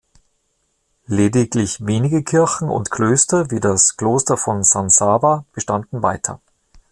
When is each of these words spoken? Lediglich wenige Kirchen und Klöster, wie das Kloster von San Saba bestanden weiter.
Lediglich 1.05 1.85
wenige 1.85 2.23
Kirchen 2.23 2.69
und 2.69 2.89
Klöster, 2.89 3.51
wie 3.51 3.59
das 3.59 3.97
Kloster 3.97 4.35
von 4.35 4.63
San 4.63 4.89
Saba 4.89 5.45
bestanden 5.53 6.01
weiter. 6.01 6.41